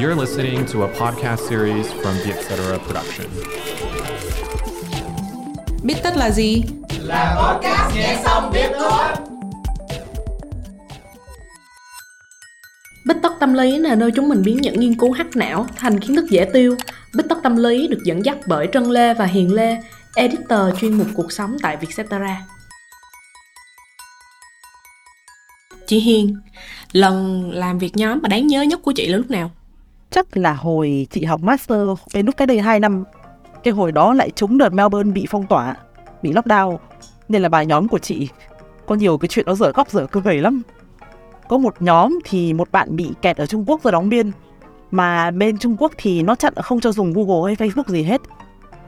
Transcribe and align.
You're 0.00 0.20
listening 0.20 0.66
to 0.72 0.82
a 0.82 0.88
podcast 0.88 1.48
series 1.48 1.86
from 1.92 2.14
the 2.24 2.32
Etc. 2.32 2.78
Production. 2.86 3.26
Biết 5.82 5.94
tất 6.02 6.16
là 6.16 6.30
gì? 6.30 6.62
Là 7.00 7.36
podcast 7.42 7.96
nghe 7.96 8.20
xong 8.24 8.52
biết 8.52 8.70
thôi. 8.78 9.04
Bích 13.06 13.16
tất 13.22 13.32
tâm 13.40 13.54
lý 13.54 13.78
là 13.78 13.94
nơi 13.94 14.10
chúng 14.16 14.28
mình 14.28 14.42
biến 14.42 14.56
những 14.56 14.80
nghiên 14.80 14.94
cứu 14.94 15.12
hắc 15.12 15.36
não 15.36 15.66
thành 15.76 16.00
kiến 16.00 16.16
thức 16.16 16.24
dễ 16.30 16.44
tiêu. 16.52 16.76
Bích 17.14 17.26
tất 17.28 17.38
tâm 17.42 17.56
lý 17.56 17.88
được 17.88 18.00
dẫn 18.04 18.24
dắt 18.24 18.38
bởi 18.46 18.68
Trân 18.72 18.84
Lê 18.84 19.14
và 19.14 19.24
Hiền 19.24 19.54
Lê, 19.54 19.78
editor 20.14 20.78
chuyên 20.80 20.92
mục 20.92 21.06
cuộc 21.14 21.32
sống 21.32 21.56
tại 21.62 21.76
Vietcetera. 21.76 22.46
Chị 25.86 26.00
Hiền, 26.00 26.36
lần 26.92 27.50
làm 27.50 27.78
việc 27.78 27.96
nhóm 27.96 28.18
mà 28.22 28.28
đáng 28.28 28.46
nhớ 28.46 28.62
nhất 28.62 28.80
của 28.82 28.92
chị 28.92 29.06
là 29.06 29.18
lúc 29.18 29.30
nào? 29.30 29.50
Chắc 30.10 30.36
là 30.36 30.52
hồi 30.52 31.06
chị 31.10 31.24
học 31.24 31.42
master 31.42 31.88
cái 32.12 32.22
lúc 32.22 32.36
cái 32.36 32.46
đây 32.46 32.60
2 32.60 32.80
năm, 32.80 33.04
cái 33.62 33.74
hồi 33.74 33.92
đó 33.92 34.12
lại 34.14 34.30
trúng 34.30 34.58
đợt 34.58 34.72
Melbourne 34.72 35.12
bị 35.12 35.26
phong 35.30 35.46
tỏa, 35.46 35.76
bị 36.22 36.32
lockdown 36.32 36.76
nên 37.28 37.42
là 37.42 37.48
bài 37.48 37.66
nhóm 37.66 37.88
của 37.88 37.98
chị 37.98 38.28
có 38.86 38.94
nhiều 38.94 39.18
cái 39.18 39.28
chuyện 39.28 39.46
nó 39.46 39.54
dở 39.54 39.72
khóc 39.72 39.90
dở 39.90 40.06
cười 40.06 40.38
lắm. 40.38 40.62
Có 41.48 41.58
một 41.58 41.74
nhóm 41.80 42.18
thì 42.24 42.52
một 42.52 42.72
bạn 42.72 42.96
bị 42.96 43.10
kẹt 43.22 43.36
ở 43.36 43.46
Trung 43.46 43.64
Quốc 43.66 43.82
rồi 43.82 43.92
đóng 43.92 44.08
biên, 44.08 44.30
mà 44.90 45.30
bên 45.30 45.58
Trung 45.58 45.76
Quốc 45.78 45.92
thì 45.96 46.22
nó 46.22 46.34
chặn 46.34 46.54
không 46.56 46.80
cho 46.80 46.92
dùng 46.92 47.12
Google 47.12 47.54
hay 47.54 47.68
Facebook 47.68 47.92
gì 47.92 48.02
hết. 48.02 48.20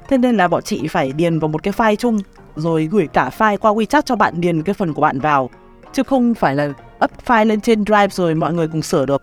Thế 0.09 0.19
nên 0.19 0.37
là 0.37 0.49
bọn 0.49 0.63
chị 0.63 0.89
phải 0.89 1.13
điền 1.13 1.39
vào 1.39 1.49
một 1.49 1.63
cái 1.63 1.75
file 1.77 1.97
chung, 1.97 2.19
rồi 2.57 2.89
gửi 2.93 3.07
cả 3.07 3.31
file 3.39 3.57
qua 3.57 3.73
WeChat 3.73 4.03
cho 4.03 4.17
bạn 4.17 4.41
điền 4.41 4.63
cái 4.63 4.75
phần 4.75 4.95
của 4.95 5.03
bạn 5.03 5.21
vào, 5.21 5.51
chứ 5.93 6.03
không 6.03 6.35
phải 6.35 6.57
là 6.57 6.73
up 7.05 7.11
file 7.27 7.47
lên 7.47 7.61
trên 7.61 7.85
Drive 7.85 8.09
rồi 8.09 8.35
mọi 8.35 8.53
người 8.53 8.69
cùng 8.69 8.83
sửa 8.83 9.07
được 9.07 9.23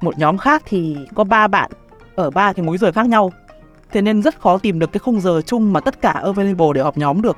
một 0.00 0.18
nhóm 0.18 0.38
khác 0.38 0.62
thì 0.66 0.96
có 1.14 1.24
ba 1.24 1.46
bạn 1.48 1.70
ở 2.14 2.30
ba 2.30 2.52
cái 2.52 2.66
múi 2.66 2.78
giờ 2.78 2.92
khác 2.92 3.06
nhau. 3.06 3.32
Thế 3.92 4.02
nên 4.02 4.22
rất 4.22 4.40
khó 4.40 4.58
tìm 4.58 4.78
được 4.78 4.92
cái 4.92 4.98
khung 4.98 5.20
giờ 5.20 5.40
chung 5.46 5.72
mà 5.72 5.80
tất 5.80 6.00
cả 6.00 6.10
available 6.10 6.66
để 6.74 6.82
họp 6.82 6.98
nhóm 6.98 7.22
được. 7.22 7.36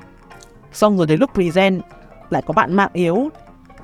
Xong 0.73 0.97
rồi 0.97 1.07
đến 1.07 1.19
lúc 1.19 1.29
present, 1.33 1.81
lại 2.29 2.41
có 2.45 2.53
bạn 2.53 2.73
mạng 2.73 2.89
yếu. 2.93 3.29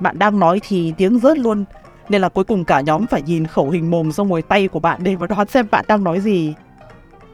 Bạn 0.00 0.18
đang 0.18 0.38
nói 0.38 0.60
thì 0.68 0.92
tiếng 0.96 1.18
rớt 1.18 1.38
luôn. 1.38 1.64
Nên 2.08 2.22
là 2.22 2.28
cuối 2.28 2.44
cùng 2.44 2.64
cả 2.64 2.80
nhóm 2.80 3.06
phải 3.06 3.22
nhìn 3.22 3.46
khẩu 3.46 3.70
hình 3.70 3.90
mồm 3.90 4.12
xong 4.12 4.28
rồi 4.28 4.42
tay 4.42 4.68
của 4.68 4.80
bạn 4.80 5.00
để 5.02 5.16
mà 5.16 5.26
đoán 5.26 5.46
xem 5.48 5.66
bạn 5.70 5.84
đang 5.88 6.04
nói 6.04 6.20
gì. 6.20 6.54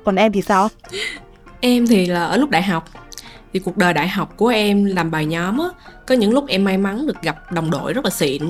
Còn 0.05 0.17
em 0.17 0.33
thì 0.33 0.43
sao? 0.43 0.69
Em 1.61 1.87
thì 1.87 2.07
là 2.07 2.25
ở 2.25 2.37
lúc 2.37 2.51
đại 2.51 2.63
học 2.63 2.85
thì 3.55 3.61
cuộc 3.61 3.77
đời 3.77 3.95
đại 3.95 4.09
học 4.09 4.37
của 4.37 4.49
em 4.49 4.85
làm 4.85 5.11
bài 5.11 5.27
nhóm 5.27 5.59
á 5.59 5.67
có 6.07 6.15
những 6.15 6.33
lúc 6.33 6.45
em 6.49 6.65
may 6.65 6.79
mắn 6.79 7.07
được 7.07 7.23
gặp 7.23 7.53
đồng 7.53 7.71
đội 7.71 7.93
rất 7.93 8.05
là 8.05 8.11
xịn. 8.11 8.43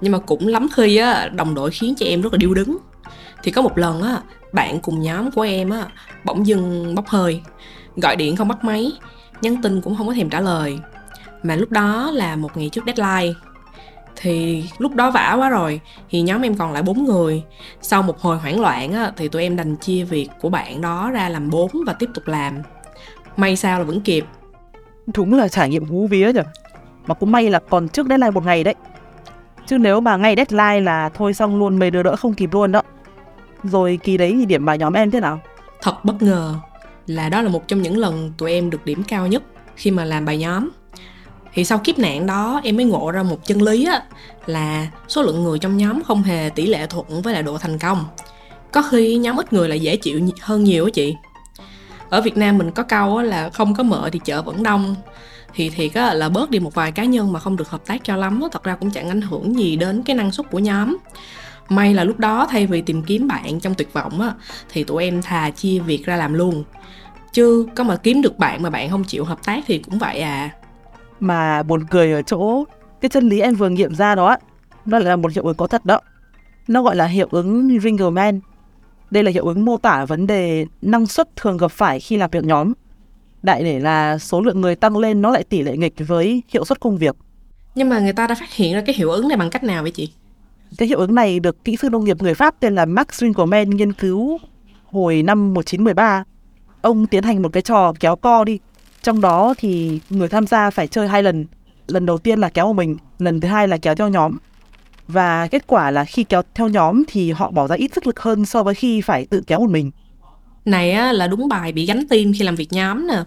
Nhưng 0.00 0.12
mà 0.12 0.18
cũng 0.18 0.46
lắm 0.46 0.68
khi 0.74 0.96
á 0.96 1.28
đồng 1.28 1.54
đội 1.54 1.70
khiến 1.70 1.94
cho 1.98 2.06
em 2.06 2.22
rất 2.22 2.32
là 2.32 2.36
điêu 2.36 2.54
đứng. 2.54 2.78
Thì 3.42 3.50
có 3.50 3.62
một 3.62 3.78
lần 3.78 4.02
á 4.02 4.20
bạn 4.52 4.80
cùng 4.80 5.02
nhóm 5.02 5.30
của 5.30 5.42
em 5.42 5.70
á 5.70 5.86
bỗng 6.24 6.46
dưng 6.46 6.94
bốc 6.94 7.08
hơi 7.08 7.40
gọi 7.96 8.16
điện 8.16 8.36
không 8.36 8.48
bắt 8.48 8.64
máy 8.64 8.92
nhắn 9.42 9.62
tin 9.62 9.80
cũng 9.80 9.96
không 9.96 10.06
có 10.06 10.14
thèm 10.14 10.30
trả 10.30 10.40
lời. 10.40 10.78
Mà 11.42 11.56
lúc 11.56 11.70
đó 11.70 12.10
là 12.14 12.36
một 12.36 12.56
ngày 12.56 12.68
trước 12.68 12.84
deadline. 12.86 13.38
Thì 14.16 14.64
lúc 14.78 14.94
đó 14.94 15.10
vả 15.10 15.34
quá 15.38 15.50
rồi 15.50 15.80
thì 16.10 16.22
nhóm 16.22 16.42
em 16.42 16.54
còn 16.54 16.72
lại 16.72 16.82
bốn 16.82 17.04
người. 17.04 17.42
Sau 17.80 18.02
một 18.02 18.20
hồi 18.20 18.38
hoảng 18.38 18.60
loạn 18.60 18.92
á, 18.92 19.12
thì 19.16 19.28
tụi 19.28 19.42
em 19.42 19.56
đành 19.56 19.76
chia 19.76 20.04
việc 20.04 20.28
của 20.40 20.48
bạn 20.48 20.80
đó 20.80 21.10
ra 21.10 21.28
làm 21.28 21.50
bốn 21.50 21.70
và 21.86 21.92
tiếp 21.92 22.10
tục 22.14 22.28
làm 22.28 22.54
may 23.38 23.56
sao 23.56 23.78
là 23.78 23.84
vẫn 23.84 24.00
kịp. 24.00 24.24
Đúng 25.14 25.34
là 25.34 25.48
trải 25.48 25.68
nghiệm 25.68 25.84
hú 25.84 26.06
vía 26.06 26.32
nhỉ 26.34 26.40
mà 27.06 27.14
cũng 27.14 27.32
may 27.32 27.50
là 27.50 27.60
còn 27.70 27.88
trước 27.88 28.06
deadline 28.08 28.30
một 28.30 28.44
ngày 28.44 28.64
đấy. 28.64 28.74
Chứ 29.66 29.78
nếu 29.78 30.00
mà 30.00 30.16
ngay 30.16 30.34
deadline 30.36 30.80
là 30.80 31.08
thôi 31.08 31.34
xong 31.34 31.58
luôn 31.58 31.78
mấy 31.78 31.90
đứa 31.90 32.02
đỡ 32.02 32.16
không 32.16 32.34
kịp 32.34 32.50
luôn 32.52 32.72
đó. 32.72 32.82
Rồi 33.62 33.98
kỳ 34.02 34.16
đấy 34.16 34.34
thì 34.38 34.46
điểm 34.46 34.64
bài 34.64 34.78
nhóm 34.78 34.92
em 34.92 35.10
thế 35.10 35.20
nào? 35.20 35.40
Thật 35.82 36.04
bất 36.04 36.22
ngờ 36.22 36.54
là 37.06 37.28
đó 37.28 37.42
là 37.42 37.48
một 37.48 37.68
trong 37.68 37.82
những 37.82 37.96
lần 37.96 38.32
tụi 38.38 38.52
em 38.52 38.70
được 38.70 38.84
điểm 38.84 39.02
cao 39.02 39.26
nhất 39.26 39.42
khi 39.76 39.90
mà 39.90 40.04
làm 40.04 40.24
bài 40.24 40.38
nhóm. 40.38 40.68
Thì 41.54 41.64
sau 41.64 41.78
kiếp 41.78 41.98
nạn 41.98 42.26
đó 42.26 42.60
em 42.64 42.76
mới 42.76 42.84
ngộ 42.84 43.10
ra 43.10 43.22
một 43.22 43.44
chân 43.44 43.62
lý 43.62 43.86
á 43.86 44.02
là 44.46 44.88
số 45.08 45.22
lượng 45.22 45.44
người 45.44 45.58
trong 45.58 45.76
nhóm 45.76 46.02
không 46.02 46.22
hề 46.22 46.50
tỷ 46.54 46.66
lệ 46.66 46.86
thuận 46.86 47.22
với 47.22 47.34
lại 47.34 47.42
độ 47.42 47.58
thành 47.58 47.78
công. 47.78 48.04
Có 48.72 48.82
khi 48.90 49.16
nhóm 49.16 49.36
ít 49.36 49.52
người 49.52 49.68
là 49.68 49.74
dễ 49.74 49.96
chịu 49.96 50.20
hơn 50.40 50.64
nhiều 50.64 50.84
á 50.84 50.90
chị 50.94 51.14
ở 52.10 52.20
Việt 52.20 52.36
Nam 52.36 52.58
mình 52.58 52.70
có 52.70 52.82
câu 52.82 53.22
là 53.22 53.50
không 53.50 53.74
có 53.74 53.82
mợ 53.82 54.08
thì 54.12 54.20
chợ 54.24 54.42
vẫn 54.42 54.62
đông. 54.62 54.94
Thì 55.54 55.70
thiệt 55.70 55.94
á 55.94 56.14
là 56.14 56.28
bớt 56.28 56.50
đi 56.50 56.60
một 56.60 56.74
vài 56.74 56.92
cá 56.92 57.04
nhân 57.04 57.32
mà 57.32 57.40
không 57.40 57.56
được 57.56 57.70
hợp 57.70 57.86
tác 57.86 58.04
cho 58.04 58.16
lắm 58.16 58.40
thật 58.52 58.64
ra 58.64 58.76
cũng 58.76 58.90
chẳng 58.90 59.08
ảnh 59.08 59.20
hưởng 59.20 59.58
gì 59.58 59.76
đến 59.76 60.02
cái 60.02 60.16
năng 60.16 60.32
suất 60.32 60.50
của 60.50 60.58
nhóm. 60.58 60.96
May 61.68 61.94
là 61.94 62.04
lúc 62.04 62.18
đó 62.18 62.46
thay 62.50 62.66
vì 62.66 62.80
tìm 62.80 63.02
kiếm 63.02 63.28
bạn 63.28 63.60
trong 63.60 63.74
tuyệt 63.74 63.92
vọng 63.92 64.20
á, 64.20 64.32
thì 64.72 64.84
tụi 64.84 65.04
em 65.04 65.22
thà 65.22 65.50
chia 65.50 65.78
việc 65.78 66.06
ra 66.06 66.16
làm 66.16 66.34
luôn. 66.34 66.64
Chứ 67.32 67.66
có 67.74 67.84
mà 67.84 67.96
kiếm 67.96 68.22
được 68.22 68.38
bạn 68.38 68.62
mà 68.62 68.70
bạn 68.70 68.90
không 68.90 69.04
chịu 69.04 69.24
hợp 69.24 69.44
tác 69.44 69.64
thì 69.66 69.78
cũng 69.78 69.98
vậy 69.98 70.20
à. 70.20 70.50
Mà 71.20 71.62
buồn 71.62 71.86
cười 71.90 72.12
ở 72.12 72.22
chỗ 72.22 72.64
cái 73.00 73.08
chân 73.08 73.28
lý 73.28 73.40
em 73.40 73.54
vừa 73.54 73.68
nghiệm 73.68 73.94
ra 73.94 74.14
đó 74.14 74.36
nó 74.86 74.98
là 74.98 75.16
một 75.16 75.32
hiệu 75.32 75.44
ứng 75.44 75.56
có 75.56 75.66
thật 75.66 75.84
đó. 75.84 76.00
Nó 76.68 76.82
gọi 76.82 76.96
là 76.96 77.06
hiệu 77.06 77.28
ứng 77.30 77.78
Ringelmann 77.82 78.40
đây 79.10 79.22
là 79.22 79.30
hiệu 79.30 79.44
ứng 79.44 79.64
mô 79.64 79.76
tả 79.76 80.04
vấn 80.04 80.26
đề 80.26 80.66
năng 80.82 81.06
suất 81.06 81.36
thường 81.36 81.56
gặp 81.56 81.70
phải 81.70 82.00
khi 82.00 82.16
làm 82.16 82.30
việc 82.30 82.44
nhóm. 82.44 82.72
Đại 83.42 83.64
để 83.64 83.78
là 83.78 84.18
số 84.18 84.40
lượng 84.40 84.60
người 84.60 84.76
tăng 84.76 84.96
lên 84.96 85.22
nó 85.22 85.30
lại 85.30 85.44
tỷ 85.44 85.62
lệ 85.62 85.76
nghịch 85.76 85.94
với 85.98 86.42
hiệu 86.48 86.64
suất 86.64 86.80
công 86.80 86.96
việc. 86.96 87.16
Nhưng 87.74 87.88
mà 87.88 87.98
người 87.98 88.12
ta 88.12 88.26
đã 88.26 88.34
phát 88.34 88.52
hiện 88.54 88.74
ra 88.74 88.82
cái 88.86 88.94
hiệu 88.94 89.10
ứng 89.10 89.28
này 89.28 89.36
bằng 89.36 89.50
cách 89.50 89.64
nào 89.64 89.82
vậy 89.82 89.90
chị? 89.90 90.12
Cái 90.78 90.88
hiệu 90.88 90.98
ứng 90.98 91.14
này 91.14 91.40
được 91.40 91.64
kỹ 91.64 91.76
sư 91.76 91.90
nông 91.90 92.04
nghiệp 92.04 92.22
người 92.22 92.34
Pháp 92.34 92.60
tên 92.60 92.74
là 92.74 92.84
Max 92.84 93.06
Ringelmann 93.12 93.70
nghiên 93.70 93.92
cứu 93.92 94.38
hồi 94.92 95.22
năm 95.22 95.54
1913 95.54 96.24
ông 96.82 97.06
tiến 97.06 97.24
hành 97.24 97.42
một 97.42 97.52
cái 97.52 97.62
trò 97.62 97.92
kéo 98.00 98.16
co 98.16 98.44
đi. 98.44 98.58
Trong 99.02 99.20
đó 99.20 99.54
thì 99.58 100.00
người 100.10 100.28
tham 100.28 100.46
gia 100.46 100.70
phải 100.70 100.86
chơi 100.86 101.08
hai 101.08 101.22
lần. 101.22 101.46
Lần 101.88 102.06
đầu 102.06 102.18
tiên 102.18 102.38
là 102.38 102.48
kéo 102.48 102.66
một 102.66 102.72
mình 102.72 102.96
lần 103.18 103.40
thứ 103.40 103.48
hai 103.48 103.68
là 103.68 103.76
kéo 103.78 103.94
theo 103.94 104.08
nhóm 104.08 104.36
và 105.08 105.46
kết 105.46 105.66
quả 105.66 105.90
là 105.90 106.04
khi 106.04 106.24
kéo 106.24 106.42
theo 106.54 106.68
nhóm 106.68 107.02
thì 107.08 107.30
họ 107.30 107.50
bỏ 107.50 107.66
ra 107.66 107.76
ít 107.76 107.90
sức 107.94 108.06
lực 108.06 108.20
hơn 108.20 108.44
so 108.44 108.62
với 108.62 108.74
khi 108.74 109.00
phải 109.00 109.26
tự 109.26 109.42
kéo 109.46 109.60
một 109.60 109.70
mình. 109.70 109.90
Này 110.64 110.92
á, 110.92 111.12
là 111.12 111.26
đúng 111.26 111.48
bài 111.48 111.72
bị 111.72 111.86
gánh 111.86 112.08
tim 112.08 112.32
khi 112.38 112.44
làm 112.44 112.54
việc 112.54 112.72
nhóm 112.72 113.06
nè. 113.06 113.22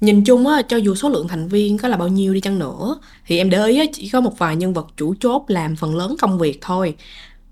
Nhìn 0.00 0.24
chung 0.24 0.46
á, 0.46 0.62
cho 0.68 0.76
dù 0.76 0.94
số 0.94 1.08
lượng 1.08 1.28
thành 1.28 1.48
viên 1.48 1.78
có 1.78 1.88
là 1.88 1.96
bao 1.96 2.08
nhiêu 2.08 2.34
đi 2.34 2.40
chăng 2.40 2.58
nữa 2.58 3.00
thì 3.26 3.38
em 3.38 3.50
để 3.50 3.66
ý 3.66 3.78
á, 3.78 3.84
chỉ 3.92 4.08
có 4.08 4.20
một 4.20 4.38
vài 4.38 4.56
nhân 4.56 4.72
vật 4.72 4.86
chủ 4.96 5.14
chốt 5.20 5.44
làm 5.48 5.76
phần 5.76 5.96
lớn 5.96 6.16
công 6.20 6.38
việc 6.38 6.58
thôi. 6.60 6.94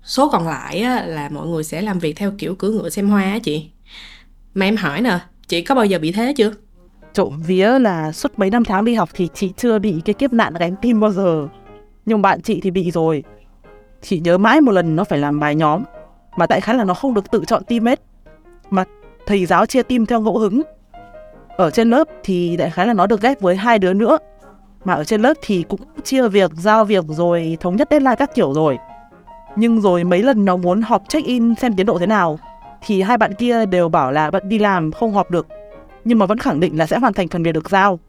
Số 0.03 0.29
còn 0.29 0.47
lại 0.47 0.79
á, 0.79 1.05
là 1.05 1.29
mọi 1.29 1.47
người 1.47 1.63
sẽ 1.63 1.81
làm 1.81 1.99
việc 1.99 2.15
theo 2.15 2.31
kiểu 2.37 2.55
cưỡi 2.55 2.71
ngựa 2.71 2.89
xem 2.89 3.09
hoa 3.09 3.23
á 3.23 3.39
chị. 3.39 3.69
Mà 4.53 4.65
em 4.65 4.75
hỏi 4.75 5.01
nè 5.01 5.19
chị 5.47 5.61
có 5.61 5.75
bao 5.75 5.85
giờ 5.85 5.99
bị 5.99 6.11
thế 6.11 6.33
chưa? 6.37 6.51
Trộm 7.13 7.41
vía 7.47 7.79
là 7.79 8.11
suốt 8.11 8.39
mấy 8.39 8.49
năm 8.49 8.63
tháng 8.63 8.85
đi 8.85 8.93
học 8.93 9.09
thì 9.13 9.27
chị 9.33 9.51
chưa 9.57 9.79
bị 9.79 9.95
cái 10.05 10.13
kiếp 10.13 10.33
nạn 10.33 10.53
gánh 10.59 10.75
tim 10.81 10.99
bao 10.99 11.11
giờ. 11.11 11.47
Nhưng 12.05 12.21
bạn 12.21 12.41
chị 12.41 12.59
thì 12.61 12.71
bị 12.71 12.91
rồi 12.91 13.23
chỉ 14.01 14.19
nhớ 14.19 14.37
mãi 14.37 14.61
một 14.61 14.71
lần 14.71 14.95
nó 14.95 15.03
phải 15.03 15.19
làm 15.19 15.39
bài 15.39 15.55
nhóm, 15.55 15.83
mà 16.37 16.47
tại 16.47 16.61
khái 16.61 16.75
là 16.75 16.83
nó 16.83 16.93
không 16.93 17.13
được 17.13 17.31
tự 17.31 17.43
chọn 17.47 17.63
teammate 17.63 18.01
mà 18.69 18.83
thầy 19.25 19.45
giáo 19.45 19.65
chia 19.65 19.83
team 19.83 20.05
theo 20.05 20.21
ngẫu 20.21 20.37
hứng. 20.37 20.61
Ở 21.57 21.71
trên 21.71 21.89
lớp 21.89 22.07
thì 22.23 22.57
đại 22.57 22.69
khái 22.69 22.87
là 22.87 22.93
nó 22.93 23.07
được 23.07 23.21
ghép 23.21 23.41
với 23.41 23.55
hai 23.55 23.79
đứa 23.79 23.93
nữa. 23.93 24.17
Mà 24.85 24.93
ở 24.93 25.03
trên 25.03 25.21
lớp 25.21 25.33
thì 25.41 25.63
cũng 25.63 25.79
chia 26.03 26.27
việc, 26.27 26.51
giao 26.53 26.85
việc 26.85 27.05
rồi 27.07 27.57
thống 27.59 27.75
nhất 27.75 27.87
deadline 27.91 28.15
các 28.15 28.35
kiểu 28.35 28.53
rồi. 28.53 28.77
Nhưng 29.55 29.81
rồi 29.81 30.03
mấy 30.03 30.23
lần 30.23 30.45
nó 30.45 30.57
muốn 30.57 30.81
họp 30.81 31.03
check 31.09 31.27
in 31.27 31.55
xem 31.55 31.73
tiến 31.75 31.85
độ 31.85 31.97
thế 31.99 32.05
nào, 32.05 32.39
thì 32.85 33.01
hai 33.01 33.17
bạn 33.17 33.33
kia 33.33 33.65
đều 33.65 33.89
bảo 33.89 34.11
là 34.11 34.31
bận 34.31 34.49
đi 34.49 34.59
làm, 34.59 34.91
không 34.91 35.13
họp 35.13 35.31
được. 35.31 35.47
Nhưng 36.05 36.19
mà 36.19 36.25
vẫn 36.25 36.37
khẳng 36.37 36.59
định 36.59 36.77
là 36.77 36.85
sẽ 36.85 36.99
hoàn 36.99 37.13
thành 37.13 37.27
phần 37.27 37.43
việc 37.43 37.51
được 37.51 37.69
giao. 37.69 37.99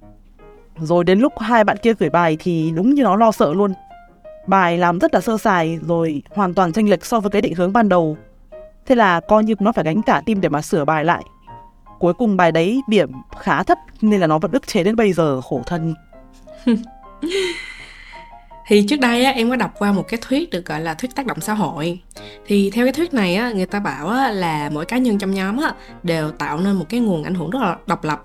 Rồi 0.77 1.04
đến 1.04 1.19
lúc 1.19 1.32
hai 1.38 1.65
bạn 1.65 1.77
kia 1.82 1.94
gửi 1.98 2.10
bài 2.10 2.37
thì 2.41 2.72
đúng 2.77 2.94
như 2.94 3.03
nó 3.03 3.16
lo 3.16 3.32
sợ 3.32 3.54
luôn 3.54 3.72
bài 4.48 4.78
làm 4.78 4.98
rất 4.98 5.14
là 5.14 5.20
sơ 5.20 5.38
sài 5.38 5.78
rồi 5.82 6.22
hoàn 6.31 6.54
toàn 6.54 6.72
chênh 6.72 6.91
lệch 6.91 7.06
so 7.06 7.20
với 7.20 7.31
cái 7.31 7.42
định 7.42 7.54
hướng 7.54 7.72
ban 7.72 7.88
đầu. 7.88 8.16
Thế 8.86 8.95
là 8.95 9.21
coi 9.21 9.45
như 9.45 9.54
nó 9.60 9.72
phải 9.72 9.84
gánh 9.84 10.03
cả 10.03 10.22
tim 10.27 10.41
để 10.41 10.48
mà 10.48 10.62
sửa 10.62 10.84
bài 10.84 11.04
lại. 11.04 11.22
Cuối 11.98 12.15
cùng 12.15 12.36
bài 12.36 12.53
đấy 12.53 12.80
điểm 12.89 13.12
khá 13.39 13.62
thấp 13.62 13.78
nên 14.00 14.21
là 14.21 14.27
nó 14.27 14.39
vẫn 14.39 14.53
ức 14.53 14.66
chế 14.66 14.84
đến 14.84 14.97
bây 14.97 15.12
giờ 15.12 15.41
khổ 15.41 15.62
thân. 15.66 15.95
Thì 18.66 18.86
trước 18.89 19.00
đây 19.00 19.24
á, 19.24 19.30
em 19.30 19.50
có 19.50 19.56
đọc 19.56 19.74
qua 19.78 19.92
một 19.92 20.04
cái 20.09 20.21
thuyết 20.22 20.50
được 20.50 20.66
gọi 20.66 20.80
là 20.80 20.95
thuyết 20.95 21.15
tác 21.15 21.27
động 21.27 21.41
xã 21.41 21.54
hội. 21.54 22.00
Thì 22.47 22.71
theo 22.71 22.86
cái 22.86 22.92
thuyết 22.92 23.15
này 23.15 23.36
á, 23.36 23.53
người 23.53 23.66
ta 23.66 23.80
bảo 23.80 24.09
á, 24.09 24.30
là 24.30 24.71
mỗi 24.72 24.84
cá 24.84 24.98
nhân 24.98 25.18
trong 25.18 25.34
nhóm 25.34 25.56
á, 25.60 25.74
đều 26.03 26.30
tạo 26.30 26.59
nên 26.60 26.77
một 26.77 26.84
cái 26.89 27.00
nguồn 27.00 27.24
ảnh 27.24 27.34
hưởng 27.34 27.50
rất 27.50 27.59
là 27.62 27.77
độc 27.86 28.04
lập. 28.04 28.22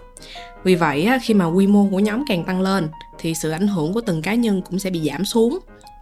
Vì 0.63 0.75
vậy 0.75 1.03
á, 1.03 1.19
khi 1.21 1.33
mà 1.33 1.45
quy 1.45 1.67
mô 1.67 1.87
của 1.91 1.99
nhóm 1.99 2.23
càng 2.27 2.43
tăng 2.43 2.61
lên 2.61 2.89
thì 3.19 3.33
sự 3.33 3.51
ảnh 3.51 3.67
hưởng 3.67 3.93
của 3.93 4.01
từng 4.01 4.21
cá 4.21 4.33
nhân 4.33 4.61
cũng 4.61 4.79
sẽ 4.79 4.89
bị 4.89 5.09
giảm 5.11 5.25
xuống 5.25 5.59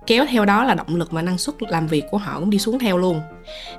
kéo 0.08 0.26
theo 0.30 0.46
đó 0.46 0.64
là 0.64 0.74
động 0.74 0.96
lực 0.96 1.12
và 1.12 1.22
năng 1.22 1.38
suất 1.38 1.56
làm 1.64 1.88
việc 1.88 2.04
của 2.12 2.18
họ 2.18 2.40
cũng 2.40 2.50
đi 2.50 2.60
xuống 2.60 2.80
theo 2.80 2.98
luôn. 2.98 3.22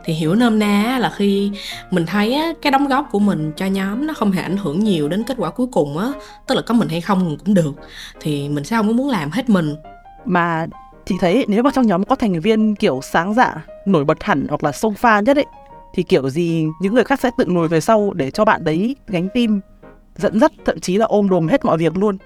Thì 0.04 0.12
hiểu 0.12 0.34
nôm 0.34 0.58
na 0.58 0.98
là 1.00 1.12
khi 1.16 1.50
mình 1.90 2.06
thấy 2.06 2.38
cái 2.62 2.70
đóng 2.70 2.88
góp 2.88 3.08
của 3.12 3.18
mình 3.18 3.52
cho 3.56 3.66
nhóm 3.66 4.06
nó 4.06 4.14
không 4.14 4.32
hề 4.32 4.42
ảnh 4.42 4.56
hưởng 4.56 4.84
nhiều 4.84 5.08
đến 5.08 5.24
kết 5.24 5.34
quả 5.38 5.50
cuối 5.50 5.66
cùng 5.72 5.98
á, 5.98 6.08
tức 6.46 6.54
là 6.54 6.62
có 6.66 6.74
mình 6.74 6.88
hay 6.88 7.00
không 7.00 7.36
cũng 7.44 7.54
được, 7.54 7.72
thì 8.20 8.48
mình 8.48 8.64
sẽ 8.64 8.76
không 8.76 8.86
có 8.86 8.92
muốn 8.92 9.08
làm 9.08 9.30
hết 9.30 9.48
mình. 9.48 9.74
Mà 10.24 10.66
chị 11.06 11.14
thấy 11.20 11.44
nếu 11.48 11.62
mà 11.62 11.70
trong 11.74 11.86
nhóm 11.86 12.04
có 12.04 12.16
thành 12.16 12.40
viên 12.40 12.74
kiểu 12.74 13.00
sáng 13.02 13.34
dạ 13.34 13.54
nổi 13.86 14.04
bật 14.04 14.22
hẳn 14.22 14.46
hoặc 14.48 14.64
là 14.64 14.72
sông 14.72 14.94
pha 14.94 15.20
nhất 15.20 15.36
ấy, 15.36 15.46
thì 15.94 16.02
kiểu 16.02 16.30
gì 16.30 16.66
những 16.80 16.94
người 16.94 17.04
khác 17.04 17.20
sẽ 17.20 17.30
tự 17.38 17.44
ngồi 17.44 17.68
về 17.68 17.80
sau 17.80 18.12
để 18.12 18.30
cho 18.30 18.44
bạn 18.44 18.64
đấy 18.64 18.96
gánh 19.08 19.28
tim 19.34 19.60
dẫn 20.16 20.40
dắt, 20.40 20.52
thậm 20.64 20.80
chí 20.80 20.96
là 20.96 21.06
ôm 21.06 21.28
đồm 21.28 21.48
hết 21.48 21.64
mọi 21.64 21.78
việc 21.78 21.96
luôn 21.96 22.18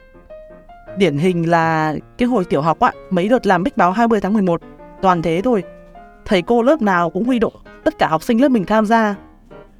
điển 0.97 1.19
hình 1.19 1.51
là 1.51 1.95
cái 2.19 2.29
hồi 2.29 2.45
tiểu 2.45 2.63
học 2.63 2.81
ạ 2.81 2.93
mấy 3.11 3.29
đợt 3.29 3.47
làm 3.47 3.63
bích 3.63 3.77
báo 3.77 3.93
20 3.93 4.21
tháng 4.21 4.33
11 4.33 4.61
toàn 5.03 5.23
thế 5.23 5.41
thôi. 5.45 5.63
Thầy 6.25 6.43
cô 6.43 6.63
lớp 6.63 6.83
nào 6.83 7.11
cũng 7.11 7.25
huy 7.25 7.39
động 7.39 7.53
tất 7.85 7.99
cả 7.99 8.09
học 8.09 8.23
sinh 8.23 8.41
lớp 8.41 8.49
mình 8.49 8.65
tham 8.65 8.87
gia. 8.87 9.15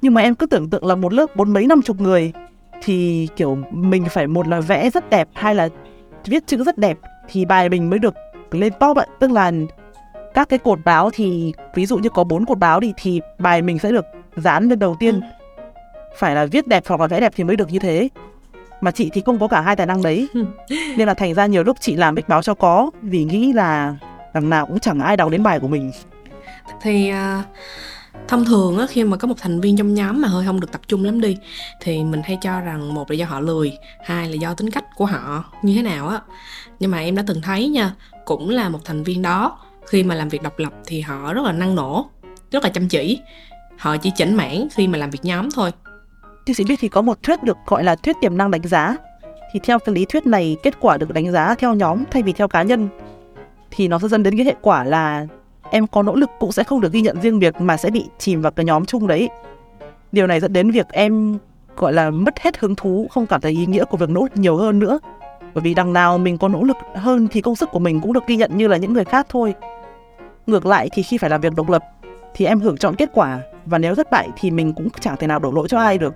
Nhưng 0.01 0.13
mà 0.13 0.21
em 0.21 0.35
cứ 0.35 0.45
tưởng 0.45 0.69
tượng 0.69 0.85
là 0.85 0.95
một 0.95 1.13
lớp 1.13 1.35
bốn 1.35 1.53
mấy 1.53 1.67
năm 1.67 1.81
chục 1.81 2.01
người 2.01 2.31
thì 2.83 3.27
kiểu 3.35 3.57
mình 3.71 4.05
phải 4.09 4.27
một 4.27 4.47
là 4.47 4.59
vẽ 4.59 4.89
rất 4.89 5.09
đẹp 5.09 5.27
hay 5.33 5.55
là 5.55 5.69
viết 6.25 6.47
chữ 6.47 6.63
rất 6.63 6.77
đẹp 6.77 6.97
thì 7.29 7.45
bài 7.45 7.69
mình 7.69 7.89
mới 7.89 7.99
được 7.99 8.13
lên 8.51 8.73
top 8.79 8.97
ạ. 8.97 9.05
Tức 9.19 9.31
là 9.31 9.51
các 10.33 10.49
cái 10.49 10.59
cột 10.59 10.79
báo 10.85 11.09
thì 11.13 11.53
ví 11.75 11.85
dụ 11.85 11.97
như 11.97 12.09
có 12.09 12.23
bốn 12.23 12.45
cột 12.45 12.57
báo 12.57 12.79
đi 12.79 12.93
thì 12.97 13.21
bài 13.39 13.61
mình 13.61 13.79
sẽ 13.79 13.91
được 13.91 14.05
dán 14.35 14.69
lên 14.69 14.79
đầu 14.79 14.95
tiên. 14.99 15.21
Ừ. 15.21 15.27
phải 16.17 16.35
là 16.35 16.45
viết 16.45 16.67
đẹp 16.67 16.83
hoặc 16.87 17.01
là 17.01 17.07
vẽ 17.07 17.19
đẹp 17.19 17.33
thì 17.35 17.43
mới 17.43 17.55
được 17.55 17.71
như 17.71 17.79
thế 17.79 18.09
mà 18.81 18.91
chị 18.91 19.09
thì 19.13 19.21
không 19.25 19.39
có 19.39 19.47
cả 19.47 19.61
hai 19.61 19.75
tài 19.75 19.85
năng 19.85 20.01
đấy. 20.01 20.27
Nên 20.97 21.07
là 21.07 21.13
thành 21.13 21.33
ra 21.33 21.45
nhiều 21.45 21.63
lúc 21.63 21.77
chị 21.79 21.95
làm 21.95 22.15
bích 22.15 22.29
báo 22.29 22.41
cho 22.41 22.53
có 22.53 22.91
vì 23.01 23.23
nghĩ 23.23 23.53
là 23.53 23.95
đằng 24.33 24.49
nào 24.49 24.65
cũng 24.65 24.79
chẳng 24.79 24.99
ai 24.99 25.17
đọc 25.17 25.31
đến 25.31 25.43
bài 25.43 25.59
của 25.59 25.67
mình. 25.67 25.91
Thì 26.81 27.11
uh, 27.11 27.45
thông 28.27 28.45
thường 28.45 28.77
á 28.77 28.85
khi 28.89 29.03
mà 29.03 29.17
có 29.17 29.27
một 29.27 29.35
thành 29.37 29.61
viên 29.61 29.77
trong 29.77 29.93
nhóm 29.93 30.21
mà 30.21 30.27
hơi 30.27 30.45
không 30.45 30.59
được 30.59 30.71
tập 30.71 30.81
trung 30.87 31.05
lắm 31.05 31.21
đi 31.21 31.37
thì 31.81 32.03
mình 32.03 32.21
hay 32.23 32.37
cho 32.41 32.59
rằng 32.59 32.93
một 32.93 33.11
là 33.11 33.15
do 33.15 33.25
họ 33.25 33.39
lười 33.39 33.77
hai 34.05 34.29
là 34.29 34.35
do 34.35 34.53
tính 34.53 34.71
cách 34.71 34.85
của 34.95 35.05
họ 35.05 35.43
như 35.61 35.75
thế 35.75 35.81
nào 35.81 36.07
á. 36.07 36.21
Nhưng 36.79 36.91
mà 36.91 36.99
em 36.99 37.15
đã 37.15 37.23
từng 37.27 37.41
thấy 37.41 37.69
nha 37.69 37.93
cũng 38.25 38.49
là 38.49 38.69
một 38.69 38.79
thành 38.85 39.03
viên 39.03 39.21
đó 39.21 39.59
khi 39.85 40.03
mà 40.03 40.15
làm 40.15 40.29
việc 40.29 40.41
độc 40.41 40.59
lập 40.59 40.73
thì 40.85 41.01
họ 41.01 41.33
rất 41.33 41.45
là 41.45 41.51
năng 41.51 41.75
nổ 41.75 42.09
rất 42.51 42.63
là 42.63 42.69
chăm 42.69 42.87
chỉ. 42.87 43.19
Họ 43.77 43.97
chỉ 43.97 44.11
chỉnh 44.15 44.35
mãn 44.35 44.67
khi 44.75 44.87
mà 44.87 44.97
làm 44.97 45.09
việc 45.09 45.25
nhóm 45.25 45.49
thôi 45.51 45.71
tiến 46.47 46.55
sĩ 46.55 46.63
biết 46.63 46.75
thì 46.79 46.87
có 46.87 47.01
một 47.01 47.23
thuyết 47.23 47.43
được 47.43 47.57
gọi 47.65 47.83
là 47.83 47.95
thuyết 47.95 48.15
tiềm 48.21 48.37
năng 48.37 48.51
đánh 48.51 48.67
giá. 48.67 48.95
Thì 49.53 49.59
theo 49.63 49.79
cái 49.79 49.95
lý 49.95 50.05
thuyết 50.05 50.25
này, 50.25 50.57
kết 50.63 50.73
quả 50.79 50.97
được 50.97 51.13
đánh 51.13 51.31
giá 51.31 51.55
theo 51.55 51.73
nhóm 51.73 52.03
thay 52.11 52.23
vì 52.23 52.33
theo 52.33 52.47
cá 52.47 52.63
nhân, 52.63 52.89
thì 53.71 53.87
nó 53.87 53.99
sẽ 53.99 54.07
dẫn 54.07 54.23
đến 54.23 54.37
cái 54.37 54.45
hệ 54.45 54.55
quả 54.61 54.83
là 54.83 55.27
em 55.71 55.87
có 55.87 56.03
nỗ 56.03 56.15
lực 56.15 56.29
cũng 56.39 56.51
sẽ 56.51 56.63
không 56.63 56.81
được 56.81 56.91
ghi 56.91 57.01
nhận 57.01 57.21
riêng 57.21 57.39
việc 57.39 57.61
mà 57.61 57.77
sẽ 57.77 57.89
bị 57.89 58.05
chìm 58.17 58.41
vào 58.41 58.51
cái 58.51 58.65
nhóm 58.65 58.85
chung 58.85 59.07
đấy. 59.07 59.29
Điều 60.11 60.27
này 60.27 60.39
dẫn 60.39 60.53
đến 60.53 60.71
việc 60.71 60.87
em, 60.89 61.37
gọi 61.77 61.93
là, 61.93 62.09
mất 62.09 62.39
hết 62.39 62.57
hứng 62.57 62.75
thú, 62.75 63.07
không 63.11 63.25
cảm 63.25 63.41
thấy 63.41 63.51
ý 63.51 63.65
nghĩa 63.65 63.85
của 63.85 63.97
việc 63.97 64.09
nỗ 64.09 64.21
lực 64.21 64.37
nhiều 64.37 64.57
hơn 64.57 64.79
nữa. 64.79 64.99
Bởi 65.53 65.61
vì 65.61 65.73
đằng 65.73 65.93
nào 65.93 66.17
mình 66.17 66.37
có 66.37 66.47
nỗ 66.47 66.63
lực 66.63 66.77
hơn 66.95 67.27
thì 67.31 67.41
công 67.41 67.55
sức 67.55 67.69
của 67.71 67.79
mình 67.79 68.01
cũng 68.01 68.13
được 68.13 68.27
ghi 68.27 68.35
nhận 68.35 68.57
như 68.57 68.67
là 68.67 68.77
những 68.77 68.93
người 68.93 69.05
khác 69.05 69.25
thôi. 69.29 69.53
Ngược 70.47 70.65
lại 70.65 70.89
thì 70.93 71.03
khi 71.03 71.17
phải 71.17 71.29
làm 71.29 71.41
việc 71.41 71.55
độc 71.55 71.69
lập 71.69 71.83
thì 72.37 72.45
em 72.45 72.59
hưởng 72.59 72.77
chọn 72.77 72.95
kết 72.95 73.09
quả, 73.13 73.39
và 73.65 73.77
nếu 73.77 73.95
thất 73.95 74.07
bại 74.11 74.27
thì 74.37 74.51
mình 74.51 74.73
cũng 74.73 74.89
chẳng 75.01 75.17
thể 75.19 75.27
nào 75.27 75.39
đổ 75.39 75.51
lỗi 75.51 75.67
cho 75.67 75.79
ai 75.79 75.97
được. 75.97 76.13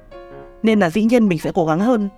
Nên 0.63 0.79
là 0.79 0.89
dĩ 0.89 1.03
nhiên 1.03 1.27
mình 1.29 1.39
sẽ 1.39 1.51
cố 1.53 1.65
gắng 1.65 1.79
hơn. 1.79 2.09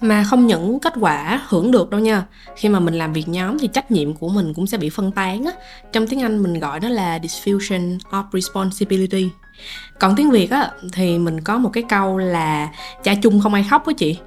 Mà 0.00 0.24
không 0.24 0.46
những 0.46 0.80
kết 0.80 0.92
quả 1.00 1.42
hưởng 1.48 1.70
được 1.70 1.90
đâu 1.90 2.00
nha. 2.00 2.26
Khi 2.56 2.68
mà 2.68 2.80
mình 2.80 2.94
làm 2.94 3.12
việc 3.12 3.28
nhóm 3.28 3.58
thì 3.58 3.68
trách 3.68 3.90
nhiệm 3.90 4.14
của 4.14 4.28
mình 4.28 4.54
cũng 4.54 4.66
sẽ 4.66 4.78
bị 4.78 4.90
phân 4.90 5.12
tán 5.12 5.44
á. 5.44 5.52
Trong 5.92 6.06
tiếng 6.06 6.22
anh 6.22 6.42
mình 6.42 6.60
gọi 6.60 6.80
nó 6.80 6.88
là 6.88 7.18
diffusion 7.18 7.98
of 8.10 8.24
responsibility. 8.32 9.28
Còn 9.98 10.16
tiếng 10.16 10.30
việt 10.30 10.50
á, 10.50 10.70
thì 10.92 11.18
mình 11.18 11.40
có 11.40 11.58
một 11.58 11.70
cái 11.72 11.82
câu 11.88 12.18
là 12.18 12.68
cha 13.02 13.14
chung 13.22 13.40
không 13.40 13.54
ai 13.54 13.66
khóc 13.70 13.86
á 13.86 13.92
chị. 13.96 14.18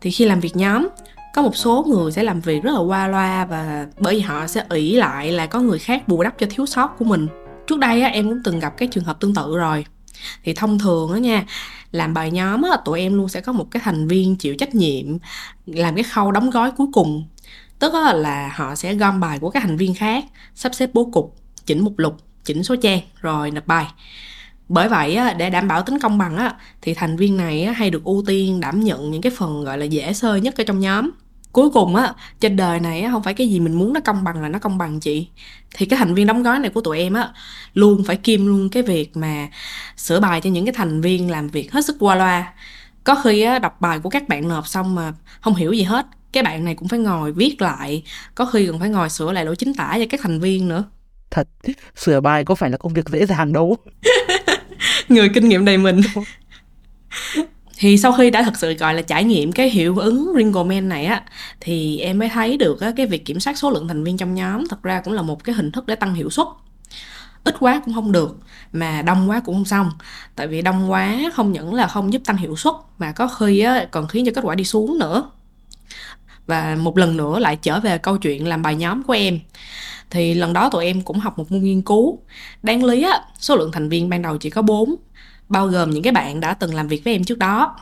Thì 0.00 0.10
khi 0.10 0.24
làm 0.24 0.40
việc 0.40 0.56
nhóm, 0.56 0.88
có 1.34 1.42
một 1.42 1.56
số 1.56 1.84
người 1.88 2.12
sẽ 2.12 2.22
làm 2.22 2.40
việc 2.40 2.62
rất 2.62 2.72
là 2.74 2.80
qua 2.80 3.08
loa 3.08 3.44
và 3.44 3.86
bởi 3.98 4.14
vì 4.14 4.20
họ 4.20 4.46
sẽ 4.46 4.64
ỷ 4.70 4.96
lại 4.96 5.32
là 5.32 5.46
có 5.46 5.60
người 5.60 5.78
khác 5.78 6.08
bù 6.08 6.22
đắp 6.22 6.38
cho 6.38 6.46
thiếu 6.50 6.66
sót 6.66 6.98
của 6.98 7.04
mình 7.04 7.28
trước 7.66 7.78
đây 7.78 8.02
á, 8.02 8.08
em 8.08 8.28
cũng 8.28 8.40
từng 8.44 8.60
gặp 8.60 8.74
cái 8.76 8.88
trường 8.88 9.04
hợp 9.04 9.20
tương 9.20 9.34
tự 9.34 9.56
rồi. 9.56 9.84
Thì 10.44 10.54
thông 10.54 10.78
thường 10.78 11.12
á 11.12 11.18
nha 11.18 11.44
làm 11.92 12.14
bài 12.14 12.30
nhóm 12.30 12.62
á, 12.62 12.70
tụi 12.84 13.00
em 13.00 13.14
luôn 13.14 13.28
sẽ 13.28 13.40
có 13.40 13.52
một 13.52 13.70
cái 13.70 13.82
thành 13.84 14.08
viên 14.08 14.36
chịu 14.36 14.54
trách 14.56 14.74
nhiệm 14.74 15.06
làm 15.66 15.94
cái 15.94 16.04
khâu 16.04 16.32
đóng 16.32 16.50
gói 16.50 16.70
cuối 16.70 16.86
cùng. 16.92 17.28
Tức 17.78 17.94
là 18.14 18.52
họ 18.54 18.74
sẽ 18.74 18.94
gom 18.94 19.20
bài 19.20 19.38
của 19.38 19.50
các 19.50 19.62
thành 19.62 19.76
viên 19.76 19.94
khác 19.94 20.24
sắp 20.54 20.74
xếp 20.74 20.90
bố 20.94 21.04
cục 21.12 21.36
chỉnh 21.66 21.84
mục 21.84 21.98
lục 21.98 22.16
chỉnh 22.44 22.62
số 22.62 22.76
trang 22.76 23.00
rồi 23.20 23.50
nộp 23.50 23.66
bài. 23.66 23.86
Bởi 24.68 24.88
vậy 24.88 25.18
để 25.38 25.50
đảm 25.50 25.68
bảo 25.68 25.82
tính 25.82 25.98
công 25.98 26.18
bằng 26.18 26.36
á 26.36 26.54
thì 26.82 26.94
thành 26.94 27.16
viên 27.16 27.36
này 27.36 27.64
hay 27.64 27.90
được 27.90 28.04
ưu 28.04 28.24
tiên 28.26 28.60
đảm 28.60 28.80
nhận 28.80 29.10
những 29.10 29.22
cái 29.22 29.32
phần 29.36 29.64
gọi 29.64 29.78
là 29.78 29.84
dễ 29.84 30.12
sơ 30.12 30.36
nhất 30.36 30.56
ở 30.56 30.64
trong 30.64 30.80
nhóm 30.80 31.10
cuối 31.56 31.70
cùng 31.70 31.96
á 31.96 32.12
trên 32.40 32.56
đời 32.56 32.80
này 32.80 33.00
á 33.00 33.10
không 33.10 33.22
phải 33.22 33.34
cái 33.34 33.48
gì 33.48 33.60
mình 33.60 33.74
muốn 33.74 33.92
nó 33.92 34.00
công 34.00 34.24
bằng 34.24 34.42
là 34.42 34.48
nó 34.48 34.58
công 34.58 34.78
bằng 34.78 35.00
chị. 35.00 35.28
Thì 35.76 35.86
cái 35.86 35.98
thành 35.98 36.14
viên 36.14 36.26
đóng 36.26 36.42
gói 36.42 36.58
này 36.58 36.70
của 36.70 36.80
tụi 36.80 36.98
em 36.98 37.14
á 37.14 37.28
luôn 37.74 38.04
phải 38.04 38.16
kiêm 38.16 38.46
luôn 38.46 38.68
cái 38.68 38.82
việc 38.82 39.16
mà 39.16 39.48
sửa 39.96 40.20
bài 40.20 40.40
cho 40.40 40.50
những 40.50 40.64
cái 40.64 40.72
thành 40.72 41.00
viên 41.00 41.30
làm 41.30 41.48
việc 41.48 41.72
hết 41.72 41.84
sức 41.84 41.96
qua 42.00 42.14
loa. 42.14 42.52
Có 43.04 43.14
khi 43.24 43.42
á 43.42 43.58
đọc 43.58 43.80
bài 43.80 43.98
của 43.98 44.10
các 44.10 44.28
bạn 44.28 44.48
nộp 44.48 44.66
xong 44.66 44.94
mà 44.94 45.12
không 45.40 45.54
hiểu 45.54 45.72
gì 45.72 45.82
hết 45.82 46.06
cái 46.32 46.42
bạn 46.42 46.64
này 46.64 46.74
cũng 46.74 46.88
phải 46.88 46.98
ngồi 46.98 47.32
viết 47.32 47.62
lại 47.62 48.02
có 48.34 48.46
khi 48.46 48.66
còn 48.66 48.80
phải 48.80 48.88
ngồi 48.88 49.10
sửa 49.10 49.32
lại 49.32 49.44
lỗi 49.44 49.56
chính 49.56 49.74
tả 49.74 49.94
cho 49.98 50.04
các 50.10 50.20
thành 50.22 50.40
viên 50.40 50.68
nữa. 50.68 50.84
Thật 51.30 51.48
sửa 51.96 52.20
bài 52.20 52.44
có 52.44 52.54
phải 52.54 52.70
là 52.70 52.76
công 52.76 52.94
việc 52.94 53.08
dễ 53.08 53.26
dàng 53.26 53.52
đâu. 53.52 53.76
Người 55.08 55.28
kinh 55.28 55.48
nghiệm 55.48 55.64
đầy 55.64 55.78
mình 55.78 56.00
thì 57.78 57.98
sau 57.98 58.12
khi 58.12 58.30
đã 58.30 58.42
thật 58.42 58.56
sự 58.56 58.74
gọi 58.74 58.94
là 58.94 59.02
trải 59.02 59.24
nghiệm 59.24 59.52
cái 59.52 59.70
hiệu 59.70 59.98
ứng 59.98 60.32
Ringleman 60.36 60.88
này 60.88 61.06
á 61.06 61.22
thì 61.60 61.98
em 61.98 62.18
mới 62.18 62.28
thấy 62.28 62.56
được 62.56 62.80
á, 62.80 62.92
cái 62.96 63.06
việc 63.06 63.24
kiểm 63.24 63.40
soát 63.40 63.58
số 63.58 63.70
lượng 63.70 63.88
thành 63.88 64.04
viên 64.04 64.16
trong 64.16 64.34
nhóm 64.34 64.68
thật 64.68 64.82
ra 64.82 65.00
cũng 65.00 65.14
là 65.14 65.22
một 65.22 65.44
cái 65.44 65.54
hình 65.54 65.72
thức 65.72 65.86
để 65.86 65.94
tăng 65.94 66.14
hiệu 66.14 66.30
suất. 66.30 66.46
Ít 67.44 67.56
quá 67.60 67.82
cũng 67.84 67.94
không 67.94 68.12
được 68.12 68.38
mà 68.72 69.02
đông 69.02 69.30
quá 69.30 69.40
cũng 69.40 69.54
không 69.54 69.64
xong. 69.64 69.90
Tại 70.36 70.46
vì 70.46 70.62
đông 70.62 70.90
quá 70.90 71.18
không 71.34 71.52
những 71.52 71.74
là 71.74 71.86
không 71.86 72.12
giúp 72.12 72.22
tăng 72.24 72.36
hiệu 72.36 72.56
suất 72.56 72.74
mà 72.98 73.12
có 73.12 73.28
khi 73.28 73.60
á, 73.60 73.86
còn 73.90 74.08
khiến 74.08 74.26
cho 74.26 74.32
kết 74.34 74.40
quả 74.44 74.54
đi 74.54 74.64
xuống 74.64 74.98
nữa. 74.98 75.30
Và 76.46 76.76
một 76.80 76.98
lần 76.98 77.16
nữa 77.16 77.38
lại 77.38 77.56
trở 77.56 77.80
về 77.80 77.98
câu 77.98 78.18
chuyện 78.18 78.48
làm 78.48 78.62
bài 78.62 78.74
nhóm 78.74 79.02
của 79.02 79.12
em. 79.12 79.40
Thì 80.10 80.34
lần 80.34 80.52
đó 80.52 80.70
tụi 80.70 80.84
em 80.84 81.02
cũng 81.02 81.18
học 81.18 81.38
một 81.38 81.52
môn 81.52 81.62
nghiên 81.62 81.82
cứu. 81.82 82.18
Đáng 82.62 82.84
lý 82.84 83.02
á 83.02 83.20
số 83.38 83.56
lượng 83.56 83.72
thành 83.72 83.88
viên 83.88 84.08
ban 84.08 84.22
đầu 84.22 84.38
chỉ 84.38 84.50
có 84.50 84.62
4 84.62 84.96
bao 85.48 85.66
gồm 85.66 85.90
những 85.90 86.02
cái 86.02 86.12
bạn 86.12 86.40
đã 86.40 86.54
từng 86.54 86.74
làm 86.74 86.88
việc 86.88 87.04
với 87.04 87.12
em 87.12 87.24
trước 87.24 87.38
đó. 87.38 87.76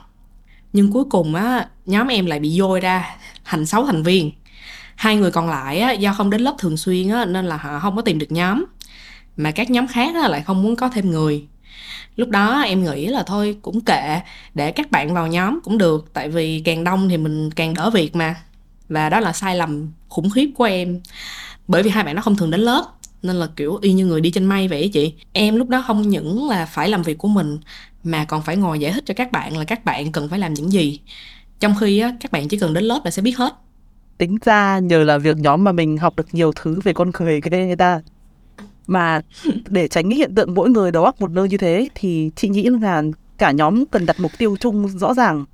Nhưng 0.72 0.92
cuối 0.92 1.04
cùng 1.10 1.34
á 1.34 1.66
nhóm 1.86 2.08
em 2.08 2.26
lại 2.26 2.40
bị 2.40 2.50
dôi 2.50 2.80
ra 2.80 3.16
thành 3.44 3.66
6 3.66 3.86
thành 3.86 4.02
viên. 4.02 4.32
Hai 4.96 5.16
người 5.16 5.30
còn 5.30 5.48
lại 5.48 5.80
á, 5.80 5.92
do 5.92 6.14
không 6.14 6.30
đến 6.30 6.40
lớp 6.40 6.54
thường 6.58 6.76
xuyên 6.76 7.08
á, 7.08 7.24
nên 7.24 7.46
là 7.46 7.56
họ 7.56 7.78
không 7.78 7.96
có 7.96 8.02
tìm 8.02 8.18
được 8.18 8.32
nhóm. 8.32 8.64
Mà 9.36 9.50
các 9.50 9.70
nhóm 9.70 9.86
khác 9.86 10.14
á, 10.14 10.28
lại 10.28 10.42
không 10.42 10.62
muốn 10.62 10.76
có 10.76 10.88
thêm 10.88 11.10
người. 11.10 11.46
Lúc 12.16 12.28
đó 12.28 12.60
em 12.60 12.84
nghĩ 12.84 13.06
là 13.06 13.22
thôi 13.22 13.56
cũng 13.62 13.80
kệ 13.80 14.20
để 14.54 14.72
các 14.72 14.90
bạn 14.90 15.14
vào 15.14 15.26
nhóm 15.26 15.60
cũng 15.64 15.78
được 15.78 16.10
tại 16.12 16.28
vì 16.28 16.62
càng 16.64 16.84
đông 16.84 17.08
thì 17.08 17.16
mình 17.16 17.50
càng 17.50 17.74
đỡ 17.74 17.90
việc 17.90 18.16
mà. 18.16 18.36
Và 18.88 19.08
đó 19.08 19.20
là 19.20 19.32
sai 19.32 19.56
lầm 19.56 19.92
khủng 20.08 20.30
khiếp 20.30 20.50
của 20.54 20.64
em. 20.64 21.00
Bởi 21.68 21.82
vì 21.82 21.90
hai 21.90 22.04
bạn 22.04 22.14
nó 22.14 22.22
không 22.22 22.36
thường 22.36 22.50
đến 22.50 22.60
lớp 22.60 22.84
nên 23.24 23.36
là 23.36 23.48
kiểu 23.56 23.78
y 23.82 23.92
như 23.92 24.06
người 24.06 24.20
đi 24.20 24.30
trên 24.30 24.44
mây 24.44 24.68
vậy 24.68 24.90
chị. 24.92 25.14
Em 25.32 25.56
lúc 25.56 25.68
đó 25.68 25.84
không 25.86 26.02
những 26.02 26.48
là 26.48 26.66
phải 26.66 26.88
làm 26.88 27.02
việc 27.02 27.18
của 27.18 27.28
mình 27.28 27.58
mà 28.04 28.24
còn 28.24 28.42
phải 28.42 28.56
ngồi 28.56 28.78
giải 28.78 28.92
thích 28.92 29.04
cho 29.06 29.14
các 29.14 29.32
bạn 29.32 29.56
là 29.56 29.64
các 29.64 29.84
bạn 29.84 30.12
cần 30.12 30.28
phải 30.28 30.38
làm 30.38 30.54
những 30.54 30.72
gì. 30.72 31.00
Trong 31.60 31.74
khi 31.80 31.98
á, 31.98 32.16
các 32.20 32.32
bạn 32.32 32.48
chỉ 32.48 32.58
cần 32.58 32.74
đến 32.74 32.84
lớp 32.84 33.00
là 33.04 33.10
sẽ 33.10 33.22
biết 33.22 33.36
hết. 33.36 33.54
Tính 34.18 34.38
ra 34.44 34.78
nhờ 34.78 35.04
là 35.04 35.18
việc 35.18 35.36
nhóm 35.36 35.64
mà 35.64 35.72
mình 35.72 35.98
học 35.98 36.16
được 36.16 36.26
nhiều 36.32 36.52
thứ 36.56 36.80
về 36.84 36.92
con 36.92 37.10
người 37.18 37.40
cái 37.40 37.66
người 37.66 37.76
ta. 37.76 38.00
Mà 38.86 39.20
để 39.68 39.88
tránh 39.88 40.10
cái 40.10 40.18
hiện 40.18 40.34
tượng 40.34 40.54
mỗi 40.54 40.70
người 40.70 40.90
đầu 40.90 41.04
óc 41.04 41.20
một 41.20 41.30
nơi 41.30 41.48
như 41.48 41.56
thế 41.56 41.88
thì 41.94 42.30
chị 42.36 42.48
nghĩ 42.48 42.68
là 42.82 43.02
cả 43.38 43.50
nhóm 43.50 43.86
cần 43.86 44.06
đặt 44.06 44.20
mục 44.20 44.32
tiêu 44.38 44.56
chung 44.60 44.88
rõ 44.88 45.14
ràng. 45.14 45.44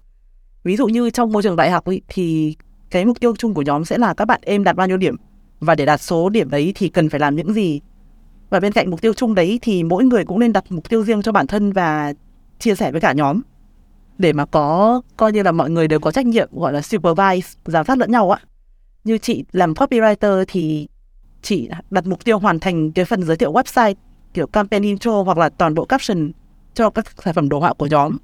Ví 0.64 0.76
dụ 0.76 0.86
như 0.86 1.10
trong 1.10 1.32
môi 1.32 1.42
trường 1.42 1.56
đại 1.56 1.70
học 1.70 1.88
ý, 1.88 2.00
thì 2.08 2.54
cái 2.90 3.04
mục 3.04 3.20
tiêu 3.20 3.34
chung 3.38 3.54
của 3.54 3.62
nhóm 3.62 3.84
sẽ 3.84 3.98
là 3.98 4.14
các 4.14 4.24
bạn 4.24 4.40
em 4.42 4.64
đạt 4.64 4.76
bao 4.76 4.86
nhiêu 4.86 4.96
điểm? 4.96 5.16
Và 5.60 5.74
để 5.74 5.86
đạt 5.86 6.00
số 6.00 6.28
điểm 6.28 6.50
đấy 6.50 6.72
thì 6.76 6.88
cần 6.88 7.08
phải 7.08 7.20
làm 7.20 7.36
những 7.36 7.52
gì? 7.52 7.80
Và 8.50 8.60
bên 8.60 8.72
cạnh 8.72 8.90
mục 8.90 9.00
tiêu 9.00 9.12
chung 9.12 9.34
đấy 9.34 9.58
thì 9.62 9.82
mỗi 9.82 10.04
người 10.04 10.24
cũng 10.24 10.40
nên 10.40 10.52
đặt 10.52 10.64
mục 10.68 10.88
tiêu 10.88 11.04
riêng 11.04 11.22
cho 11.22 11.32
bản 11.32 11.46
thân 11.46 11.72
và 11.72 12.12
chia 12.58 12.74
sẻ 12.74 12.92
với 12.92 13.00
cả 13.00 13.12
nhóm. 13.12 13.40
Để 14.18 14.32
mà 14.32 14.46
có 14.46 15.02
coi 15.16 15.32
như 15.32 15.42
là 15.42 15.52
mọi 15.52 15.70
người 15.70 15.88
đều 15.88 16.00
có 16.00 16.10
trách 16.10 16.26
nhiệm 16.26 16.48
gọi 16.52 16.72
là 16.72 16.82
supervise 16.82 17.58
giám 17.64 17.86
sát 17.86 17.98
lẫn 17.98 18.10
nhau 18.12 18.30
á. 18.30 18.40
Như 19.04 19.18
chị 19.18 19.44
làm 19.52 19.72
copywriter 19.72 20.44
thì 20.48 20.88
chị 21.42 21.68
đặt 21.90 22.06
mục 22.06 22.24
tiêu 22.24 22.38
hoàn 22.38 22.60
thành 22.60 22.92
cái 22.92 23.04
phần 23.04 23.22
giới 23.22 23.36
thiệu 23.36 23.52
website 23.52 23.94
kiểu 24.34 24.46
campaign 24.46 24.82
intro 24.82 25.22
hoặc 25.22 25.38
là 25.38 25.48
toàn 25.48 25.74
bộ 25.74 25.84
caption 25.84 26.30
cho 26.74 26.90
các 26.90 27.06
sản 27.24 27.34
phẩm 27.34 27.48
đồ 27.48 27.58
họa 27.58 27.72
của 27.72 27.86
nhóm. 27.86 28.16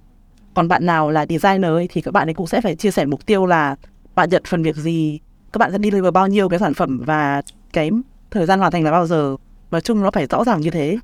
Còn 0.55 0.69
bạn 0.69 0.87
nào 0.87 1.11
là 1.11 1.27
designer 1.29 1.71
ấy, 1.71 1.89
thì 1.91 2.01
các 2.01 2.11
bạn 2.11 2.29
ấy 2.29 2.35
cũng 2.35 2.47
sẽ 2.47 2.61
phải 2.61 2.75
chia 2.75 2.91
sẻ 2.91 3.05
mục 3.05 3.27
tiêu 3.27 3.47
là 3.47 3.77
bạn 4.15 4.31
nhận 4.31 4.43
phần 4.47 4.63
việc 4.63 4.77
gì 4.77 5.21
các 5.57 5.59
bạn 5.59 5.73
sẽ 5.73 5.79
đi 5.79 5.91
deliver 5.91 6.13
bao 6.13 6.29
nhiêu 6.29 6.49
cái 6.49 6.59
sản 6.59 6.75
phẩm 6.75 7.03
và 7.07 7.43
cái 7.73 7.91
thời 8.31 8.47
gian 8.47 8.59
hoàn 8.59 8.73
thành 8.73 8.85
là 8.85 8.91
bao 8.91 9.07
giờ? 9.07 9.37
Nói 9.71 9.81
chung 9.81 10.03
nó 10.03 10.11
phải 10.11 10.27
rõ 10.27 10.45
ràng 10.45 10.61
như 10.61 10.71
thế. 10.71 10.99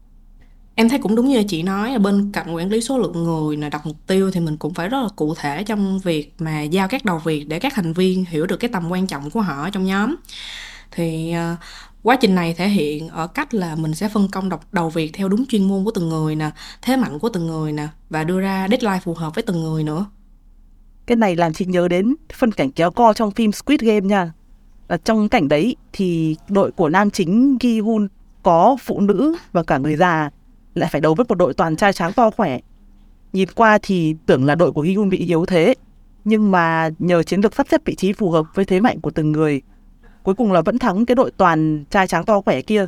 Em 0.74 0.88
thấy 0.88 0.98
cũng 0.98 1.14
đúng 1.14 1.28
như 1.28 1.42
chị 1.42 1.62
nói 1.62 1.92
là 1.92 1.98
bên 1.98 2.32
cạnh 2.32 2.54
quản 2.54 2.68
lý 2.68 2.80
số 2.80 2.98
lượng 2.98 3.24
người 3.24 3.56
là 3.56 3.68
đặt 3.68 3.86
mục 3.86 3.96
tiêu 4.06 4.30
thì 4.30 4.40
mình 4.40 4.56
cũng 4.56 4.74
phải 4.74 4.88
rất 4.88 5.02
là 5.02 5.08
cụ 5.16 5.34
thể 5.34 5.64
trong 5.64 5.98
việc 5.98 6.34
mà 6.38 6.62
giao 6.62 6.88
các 6.88 7.04
đầu 7.04 7.18
việc 7.24 7.44
để 7.48 7.58
các 7.58 7.72
thành 7.76 7.92
viên 7.92 8.24
hiểu 8.24 8.46
được 8.46 8.56
cái 8.56 8.70
tầm 8.72 8.88
quan 8.90 9.06
trọng 9.06 9.30
của 9.30 9.40
họ 9.40 9.70
trong 9.70 9.84
nhóm. 9.84 10.16
Thì 10.90 11.34
uh, 11.52 11.58
quá 12.02 12.16
trình 12.16 12.34
này 12.34 12.54
thể 12.54 12.68
hiện 12.68 13.08
ở 13.08 13.26
cách 13.26 13.54
là 13.54 13.74
mình 13.74 13.94
sẽ 13.94 14.08
phân 14.08 14.28
công 14.28 14.48
độc 14.48 14.72
đầu 14.72 14.90
việc 14.90 15.10
theo 15.14 15.28
đúng 15.28 15.46
chuyên 15.46 15.68
môn 15.68 15.84
của 15.84 15.90
từng 15.90 16.08
người 16.08 16.36
nè 16.36 16.50
thế 16.82 16.96
mạnh 16.96 17.18
của 17.18 17.28
từng 17.28 17.46
người 17.46 17.72
nè 17.72 17.88
và 18.10 18.24
đưa 18.24 18.40
ra 18.40 18.68
deadline 18.70 19.00
phù 19.04 19.14
hợp 19.14 19.34
với 19.34 19.42
từng 19.42 19.62
người 19.62 19.84
nữa. 19.84 20.06
Cái 21.06 21.16
này 21.16 21.36
làm 21.36 21.52
chị 21.52 21.64
nhớ 21.64 21.88
đến 21.88 22.14
phân 22.34 22.52
cảnh 22.52 22.70
kéo 22.70 22.90
co 22.90 23.12
trong 23.12 23.30
phim 23.30 23.52
Squid 23.52 23.80
Game 23.80 24.00
nha 24.00 24.32
ở 24.92 24.98
trong 25.04 25.28
cảnh 25.28 25.48
đấy 25.48 25.76
thì 25.92 26.36
đội 26.48 26.72
của 26.72 26.88
nam 26.88 27.10
chính 27.10 27.56
Gi 27.60 27.80
Hun 27.80 28.08
có 28.42 28.76
phụ 28.80 29.00
nữ 29.00 29.36
và 29.52 29.62
cả 29.62 29.78
người 29.78 29.96
già 29.96 30.30
lại 30.74 30.88
phải 30.92 31.00
đấu 31.00 31.14
với 31.14 31.26
một 31.28 31.34
đội 31.34 31.54
toàn 31.54 31.76
trai 31.76 31.92
tráng 31.92 32.12
to 32.12 32.30
khỏe. 32.30 32.58
Nhìn 33.32 33.48
qua 33.54 33.78
thì 33.82 34.16
tưởng 34.26 34.44
là 34.44 34.54
đội 34.54 34.72
của 34.72 34.84
Gi 34.84 34.94
Hun 34.96 35.08
bị 35.08 35.18
yếu 35.18 35.46
thế, 35.46 35.74
nhưng 36.24 36.50
mà 36.50 36.90
nhờ 36.98 37.22
chiến 37.22 37.40
lược 37.40 37.54
sắp 37.54 37.66
xếp 37.70 37.80
vị 37.84 37.94
trí 37.94 38.12
phù 38.12 38.30
hợp 38.30 38.46
với 38.54 38.64
thế 38.64 38.80
mạnh 38.80 39.00
của 39.00 39.10
từng 39.10 39.32
người, 39.32 39.62
cuối 40.22 40.34
cùng 40.34 40.52
là 40.52 40.60
vẫn 40.60 40.78
thắng 40.78 41.06
cái 41.06 41.14
đội 41.14 41.30
toàn 41.36 41.84
trai 41.90 42.06
tráng 42.06 42.24
to 42.24 42.40
khỏe 42.40 42.62
kia. 42.62 42.86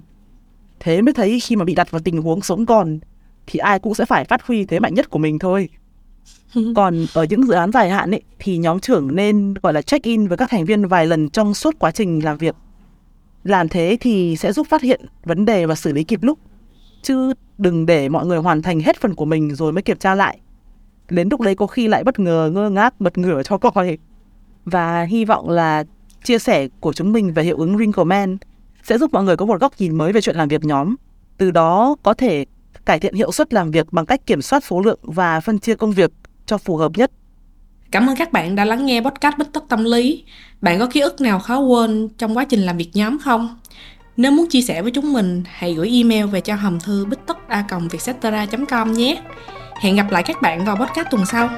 Thế 0.81 1.03
mới 1.03 1.15
thấy 1.15 1.41
khi 1.41 1.57
mà 1.57 1.65
bị 1.65 1.75
đặt 1.75 1.91
vào 1.91 2.01
tình 2.05 2.23
huống 2.23 2.41
sống 2.41 2.67
còn, 2.67 2.99
thì 3.47 3.59
ai 3.59 3.79
cũng 3.79 3.95
sẽ 3.95 4.05
phải 4.05 4.25
phát 4.25 4.47
huy 4.47 4.65
thế 4.65 4.81
mạnh 4.81 4.95
nhất 4.95 5.11
của 5.11 5.19
mình 5.19 5.39
thôi. 5.39 5.69
còn 6.77 7.07
ở 7.15 7.27
những 7.31 7.47
dự 7.47 7.55
án 7.55 7.73
dài 7.73 7.91
hạn 7.91 8.11
ấy, 8.11 8.23
thì 8.39 8.59
nhóm 8.59 8.81
trưởng 8.81 9.17
nên 9.17 9.55
gọi 9.63 9.73
là 9.73 9.83
check 9.83 10.05
in 10.05 10.29
với 10.29 10.37
các 10.37 10.51
thành 10.51 10.65
viên 10.65 10.87
vài 10.87 11.07
lần 11.07 11.29
trong 11.29 11.55
suốt 11.55 11.79
quá 11.79 11.91
trình 11.91 12.25
làm 12.25 12.39
việc. 12.39 12.55
Làm 13.45 13.69
thế 13.69 13.97
thì 14.01 14.37
sẽ 14.37 14.53
giúp 14.53 14.67
phát 14.71 14.83
hiện 14.83 15.01
vấn 15.25 15.45
đề 15.45 15.67
và 15.67 15.75
xử 15.75 15.93
lý 15.93 16.05
kịp 16.05 16.23
lúc. 16.23 16.39
Chứ 17.03 17.33
đừng 17.59 17.87
để 17.87 18.09
mọi 18.09 18.27
người 18.27 18.39
hoàn 18.39 18.63
thành 18.63 18.81
hết 18.81 19.01
phần 19.01 19.15
của 19.15 19.25
mình 19.25 19.55
rồi 19.55 19.73
mới 19.73 19.83
kiểm 19.83 19.99
tra 19.99 20.15
lại. 20.15 20.39
Đến 21.11 21.29
lúc 21.31 21.41
đấy 21.41 21.55
có 21.55 21.67
khi 21.67 21.89
lại 21.89 22.05
bất 22.05 22.19
ngờ 22.19 22.51
ngơ 22.55 22.71
ngác 22.71 23.01
bật 23.01 23.19
ngửa 23.19 23.43
cho 23.43 23.59
coi. 23.59 23.99
Và 24.65 25.03
hy 25.03 25.25
vọng 25.25 25.51
là 25.51 25.85
chia 26.25 26.39
sẻ 26.39 26.69
của 26.81 26.93
chúng 26.93 27.13
mình 27.13 27.33
về 27.33 27.43
hiệu 27.43 27.57
ứng 27.57 27.77
Wrinkle 27.77 28.05
Man 28.05 28.37
sẽ 28.83 28.99
giúp 28.99 29.13
mọi 29.13 29.25
người 29.25 29.37
có 29.37 29.47
một 29.47 29.61
góc 29.61 29.73
nhìn 29.79 29.99
mới 29.99 30.13
về 30.13 30.21
chuyện 30.21 30.37
làm 30.37 30.49
việc 30.49 30.65
nhóm. 30.65 30.95
Từ 31.39 31.51
đó 31.51 31.97
có 32.03 32.15
thể 32.15 32.45
cải 32.85 32.99
thiện 32.99 33.15
hiệu 33.15 33.33
suất 33.33 33.55
làm 33.55 33.71
việc 33.71 33.93
bằng 33.93 34.07
cách 34.07 34.27
kiểm 34.27 34.43
soát 34.43 34.65
số 34.65 34.81
lượng 34.81 34.99
và 35.03 35.41
phân 35.41 35.59
chia 35.59 35.75
công 35.75 35.93
việc 35.93 36.11
cho 36.47 36.59
phù 36.59 36.77
hợp 36.77 36.93
nhất. 36.95 37.11
Cảm 37.91 38.07
ơn 38.07 38.17
các 38.17 38.33
bạn 38.33 38.55
đã 38.55 38.65
lắng 38.65 38.87
nghe 38.87 39.01
podcast 39.01 39.39
Bích 39.39 39.53
Tất 39.53 39.65
Tâm 39.69 39.85
Lý. 39.85 40.25
Bạn 40.61 40.79
có 40.79 40.87
ký 40.87 41.01
ức 41.01 41.21
nào 41.21 41.39
khó 41.39 41.59
quên 41.59 42.09
trong 42.19 42.37
quá 42.37 42.45
trình 42.45 42.61
làm 42.61 42.77
việc 42.77 42.91
nhóm 42.95 43.19
không? 43.19 43.59
Nếu 44.17 44.33
muốn 44.33 44.49
chia 44.49 44.63
sẻ 44.63 44.83
với 44.83 44.91
chúng 44.91 45.13
mình, 45.13 45.43
hãy 45.47 45.75
gửi 45.75 45.91
email 45.91 46.27
về 46.27 46.41
cho 46.41 46.55
hòm 46.55 46.81
thư 46.81 47.05
bích 47.05 47.19
tất 47.27 47.49
a 47.49 47.67
com 48.69 48.93
nhé. 48.93 49.23
Hẹn 49.81 49.97
gặp 49.97 50.11
lại 50.11 50.23
các 50.23 50.43
bạn 50.43 50.65
vào 50.65 50.77
podcast 50.77 51.09
tuần 51.11 51.27
sau. 51.27 51.51